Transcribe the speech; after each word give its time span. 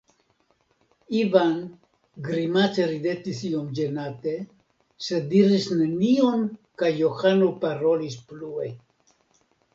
Ivan 1.17 1.51
grimace 2.27 2.87
ridetis 2.91 3.41
iom 3.49 3.67
ĝenate, 3.81 4.33
sed 5.09 5.29
diris 5.35 5.69
nenion 5.83 6.49
kaj 6.83 6.91
Johano 7.03 7.53
parolis 7.67 8.19
plue. 8.33 8.75